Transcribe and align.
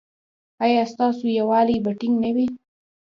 ایا 0.65 0.83
ستاسو 0.93 1.25
یووالي 1.37 1.77
به 1.83 1.91
ټینګ 1.99 2.15
نه 2.23 2.29
وي؟ 2.35 2.47